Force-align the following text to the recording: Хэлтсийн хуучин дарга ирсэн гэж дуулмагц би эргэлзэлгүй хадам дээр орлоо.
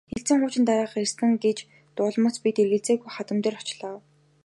Хэлтсийн 0.13 0.39
хуучин 0.41 0.63
дарга 0.67 0.99
ирсэн 1.05 1.31
гэж 1.45 1.57
дуулмагц 1.95 2.37
би 2.43 2.49
эргэлзэлгүй 2.63 3.11
хадам 3.13 3.37
дээр 3.41 3.55
орлоо. 3.61 3.97